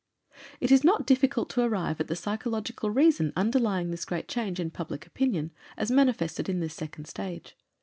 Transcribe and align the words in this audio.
It 0.59 0.71
is 0.71 0.83
not 0.83 1.05
difficult 1.05 1.47
to 1.51 1.61
arrive 1.61 2.01
at 2.01 2.07
the 2.07 2.15
psychological 2.15 2.89
reason 2.89 3.31
underlying 3.35 3.91
this 3.91 4.03
great 4.03 4.27
change 4.27 4.59
in 4.59 4.71
public 4.71 5.05
opinion, 5.05 5.51
as 5.77 5.91
manifested 5.91 6.49
in 6.49 6.59
this 6.59 6.73
second 6.73 7.05
stage. 7.05 7.55